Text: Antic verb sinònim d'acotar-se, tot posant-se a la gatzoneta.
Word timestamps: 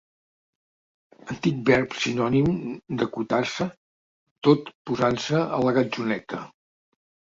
Antic 1.33 1.59
verb 1.67 1.93
sinònim 2.07 2.49
d'acotar-se, 3.03 3.71
tot 4.51 4.77
posant-se 4.93 5.47
a 5.47 5.65
la 5.71 5.81
gatzoneta. 5.83 6.47